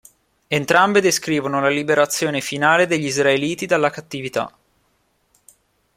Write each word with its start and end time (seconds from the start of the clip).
Entrambe 0.47 0.99
descrivono 0.99 1.61
la 1.61 1.69
liberazione 1.69 2.41
finale 2.41 2.87
degli 2.87 3.05
Israeliti 3.05 3.67
dalla 3.67 3.91
cattività. 3.91 4.51